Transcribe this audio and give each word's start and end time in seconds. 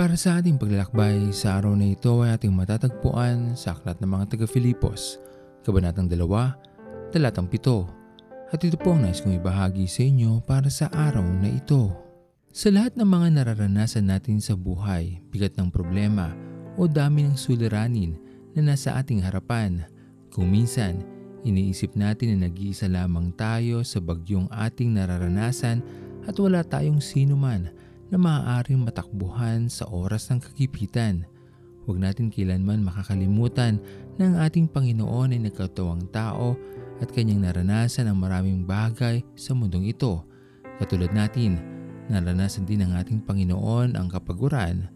para 0.00 0.16
sa 0.16 0.40
ating 0.40 0.56
paglalakbay 0.56 1.28
sa 1.28 1.60
araw 1.60 1.76
na 1.76 1.92
ito 1.92 2.24
ay 2.24 2.32
ating 2.32 2.56
matatagpuan 2.56 3.52
sa 3.52 3.76
Aklat 3.76 4.00
ng 4.00 4.08
mga 4.08 4.32
taga-Filipos, 4.32 5.20
Kabanatang 5.60 6.08
2, 6.08 7.12
Talatang 7.12 7.44
7. 7.44 8.48
At 8.48 8.64
ito 8.64 8.80
po 8.80 8.96
ang 8.96 9.04
nais 9.04 9.20
kong 9.20 9.36
ibahagi 9.36 9.84
sa 9.84 10.00
inyo 10.00 10.40
para 10.48 10.72
sa 10.72 10.88
araw 10.88 11.20
na 11.20 11.52
ito. 11.52 11.92
Sa 12.48 12.72
lahat 12.72 12.96
ng 12.96 13.04
mga 13.04 13.28
nararanasan 13.44 14.08
natin 14.08 14.40
sa 14.40 14.56
buhay, 14.56 15.20
bigat 15.28 15.60
ng 15.60 15.68
problema 15.68 16.32
o 16.80 16.88
dami 16.88 17.28
ng 17.28 17.36
suliranin 17.36 18.16
na 18.56 18.72
nasa 18.72 18.96
ating 18.96 19.20
harapan, 19.20 19.84
kung 20.32 20.48
minsan 20.48 21.04
iniisip 21.44 21.92
natin 21.92 22.40
na 22.40 22.48
nag-iisa 22.48 22.88
lamang 22.88 23.36
tayo 23.36 23.84
sa 23.84 24.00
bagyong 24.00 24.48
ating 24.48 24.96
nararanasan 24.96 25.84
at 26.24 26.32
wala 26.40 26.64
tayong 26.64 27.04
sino 27.04 27.36
man 27.36 27.68
na 28.10 28.18
maaaring 28.18 28.82
matakbuhan 28.82 29.70
sa 29.70 29.86
oras 29.86 30.28
ng 30.28 30.42
kagipitan. 30.42 31.24
Huwag 31.86 32.02
natin 32.02 32.28
kailanman 32.28 32.82
makakalimutan 32.82 33.78
na 34.18 34.30
ang 34.30 34.36
ating 34.42 34.66
Panginoon 34.68 35.32
ay 35.32 35.40
nagkatawang 35.46 36.10
tao 36.10 36.58
at 37.00 37.08
kanyang 37.14 37.46
naranasan 37.46 38.10
ang 38.10 38.18
maraming 38.20 38.66
bagay 38.66 39.24
sa 39.38 39.56
mundong 39.56 39.88
ito. 39.88 40.26
Katulad 40.82 41.14
natin, 41.14 41.56
naranasan 42.10 42.68
din 42.68 42.84
ng 42.84 42.92
ating 42.98 43.24
Panginoon 43.24 43.96
ang 43.96 44.10
kapaguran, 44.10 44.90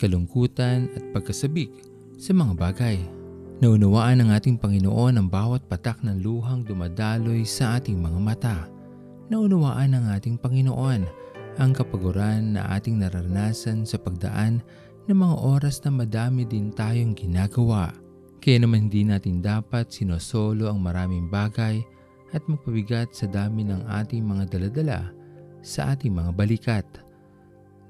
kalungkutan 0.00 0.88
at 0.96 1.04
pagkasabik 1.12 1.68
sa 2.16 2.32
mga 2.32 2.54
bagay. 2.56 2.98
Naunawaan 3.62 4.26
ng 4.26 4.30
ating 4.34 4.56
Panginoon 4.58 5.18
ang 5.18 5.28
bawat 5.30 5.62
patak 5.70 6.02
ng 6.02 6.18
luhang 6.18 6.66
dumadaloy 6.66 7.46
sa 7.46 7.78
ating 7.78 7.98
mga 7.98 8.18
mata. 8.18 8.56
Naunawaan 9.30 9.94
ng 9.94 10.04
ating 10.18 10.34
Panginoon 10.40 11.21
ang 11.60 11.76
kapaguran 11.76 12.56
na 12.56 12.64
ating 12.72 12.96
nararanasan 12.96 13.84
sa 13.84 14.00
pagdaan 14.00 14.64
ng 15.10 15.16
mga 15.18 15.36
oras 15.42 15.82
na 15.84 15.90
madami 15.92 16.48
din 16.48 16.72
tayong 16.72 17.12
ginagawa. 17.12 17.92
Kaya 18.42 18.64
naman 18.64 18.88
hindi 18.88 19.04
natin 19.04 19.44
dapat 19.44 19.92
sinosolo 19.92 20.70
ang 20.72 20.80
maraming 20.80 21.28
bagay 21.28 21.82
at 22.32 22.42
magpabigat 22.48 23.12
sa 23.12 23.28
dami 23.28 23.68
ng 23.68 23.84
ating 23.86 24.24
mga 24.24 24.56
daladala 24.56 25.12
sa 25.60 25.94
ating 25.94 26.16
mga 26.16 26.30
balikat. 26.32 26.86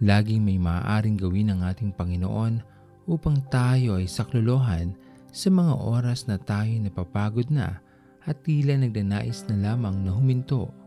Laging 0.02 0.42
may 0.42 0.58
maaaring 0.58 1.14
gawin 1.14 1.54
ng 1.54 1.60
ating 1.62 1.94
Panginoon 1.94 2.58
upang 3.06 3.38
tayo 3.48 4.02
ay 4.02 4.10
saklolohan 4.10 4.98
sa 5.30 5.48
mga 5.48 5.78
oras 5.78 6.26
na 6.26 6.36
tayo 6.36 6.74
napapagod 6.82 7.48
na 7.48 7.80
at 8.26 8.36
tila 8.42 8.74
nagdanais 8.74 9.46
na 9.48 9.72
lamang 9.72 10.02
na 10.02 10.10
huminto. 10.10 10.81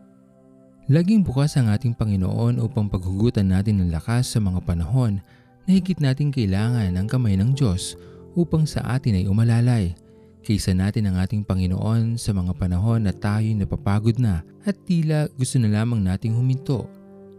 Laging 0.86 1.26
bukas 1.26 1.58
ang 1.58 1.66
ating 1.66 1.98
Panginoon 1.98 2.62
upang 2.62 2.86
paghugutan 2.86 3.50
natin 3.50 3.82
ng 3.82 3.90
lakas 3.90 4.30
sa 4.30 4.38
mga 4.38 4.62
panahon 4.62 5.18
na 5.66 5.70
higit 5.74 5.98
nating 5.98 6.30
kailangan 6.30 6.94
ang 6.94 7.10
kamay 7.10 7.34
ng 7.34 7.58
Diyos 7.58 7.98
upang 8.38 8.70
sa 8.70 8.86
atin 8.94 9.18
ay 9.18 9.26
umalalay. 9.26 9.98
Kaysa 10.46 10.78
natin 10.78 11.10
ang 11.10 11.18
ating 11.18 11.42
Panginoon 11.42 12.14
sa 12.14 12.30
mga 12.30 12.54
panahon 12.54 13.02
na 13.02 13.10
tayo 13.10 13.50
napapagod 13.50 14.14
na 14.22 14.46
at 14.62 14.78
tila 14.86 15.26
gusto 15.34 15.58
na 15.58 15.74
lamang 15.74 16.06
nating 16.06 16.38
huminto. 16.38 16.86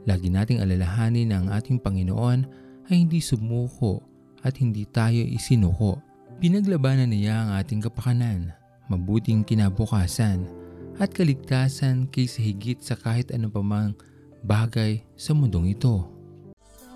Lagi 0.03 0.27
nating 0.27 0.59
alalahanin 0.59 1.31
na 1.31 1.39
ang 1.39 1.47
ating 1.47 1.79
Panginoon 1.79 2.43
ay 2.91 3.07
hindi 3.07 3.23
sumuko 3.23 4.03
at 4.43 4.59
hindi 4.59 4.83
tayo 4.91 5.23
isinuko. 5.23 6.03
Pinaglabanan 6.43 7.15
niya 7.15 7.47
ang 7.47 7.55
ating 7.63 7.79
kapakanan, 7.79 8.51
mabuting 8.91 9.47
kinabukasan 9.47 10.56
at 10.97 11.13
kaligtasan 11.13 12.09
kaysa 12.09 12.41
higit 12.41 12.81
sa 12.81 12.97
kahit 12.97 13.29
ano 13.29 13.53
pa 13.53 13.61
mang 13.61 13.93
bagay 14.41 15.05
sa 15.13 15.37
mundong 15.37 15.77
ito. 15.77 16.09
Sa 16.65 16.93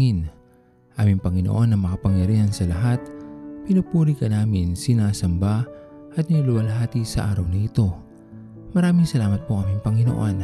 Tayo 0.00 0.16
manalangin. 0.16 0.32
Aming 0.96 1.20
Panginoon 1.20 1.68
na 1.72 1.76
makapangyarihan 1.76 2.48
sa 2.48 2.64
lahat, 2.64 3.00
pinupuri 3.68 4.16
ka 4.16 4.32
namin, 4.32 4.72
sinasamba 4.72 5.68
at 6.16 6.24
niluluwalhati 6.32 7.04
sa 7.04 7.32
araw 7.32 7.44
na 7.44 7.68
ito. 7.68 7.88
Maraming 8.72 9.04
salamat 9.04 9.44
po 9.44 9.60
aming 9.60 9.80
Panginoon 9.84 10.36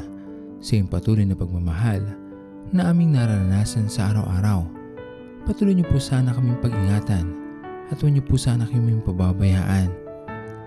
sa 0.61 0.71
iyong 0.77 0.93
patuloy 0.93 1.25
na 1.25 1.37
pagmamahal 1.37 2.05
na 2.73 2.93
aming 2.93 3.17
nararanasan 3.17 3.89
sa 3.89 4.13
araw-araw. 4.13 4.65
Patuloy 5.49 5.73
niyo 5.73 5.89
po 5.89 5.97
sana 6.01 6.37
kaming 6.37 6.61
pag-ingatan 6.61 7.27
at 7.89 7.97
huwag 8.01 8.13
niyo 8.13 8.25
po 8.29 8.37
sana 8.37 8.69
kaming 8.69 9.01
pababayaan. 9.05 9.89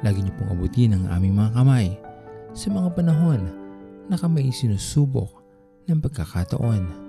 Lagi 0.01 0.21
niyo 0.21 0.33
pong 0.37 0.53
abutin 0.53 0.97
ang 0.97 1.05
aming 1.13 1.37
mga 1.37 1.61
kamay 1.61 1.93
sa 2.57 2.73
mga 2.73 2.89
panahon 2.97 3.41
na 4.09 4.17
kami 4.17 4.49
sinusubok 4.49 5.41
ng 5.85 6.01
pagkakataon. 6.01 7.08